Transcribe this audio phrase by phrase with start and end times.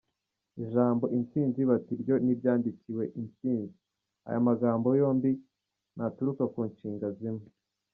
[0.55, 3.77] -ijambo “intsinzi”bati na ryo niryandikwe “insinzi”,
[4.27, 5.31] aya magambo yombi
[5.95, 7.45] ntaturuka ku nshinga zimwe.